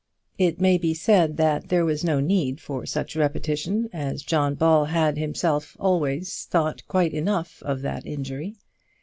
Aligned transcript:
It 0.39 0.59
may 0.59 0.79
be 0.79 0.95
said 0.95 1.37
that 1.37 1.69
there 1.69 1.85
was 1.85 2.03
no 2.03 2.19
need 2.19 2.59
for 2.59 2.87
such 2.87 3.15
repetition, 3.15 3.87
as 3.93 4.23
John 4.23 4.55
Ball 4.55 4.85
had 4.85 5.15
himself 5.15 5.77
always 5.79 6.45
thought 6.45 6.81
quite 6.87 7.13
enough 7.13 7.61
of 7.61 7.83
that 7.83 8.03
injury. 8.07 8.55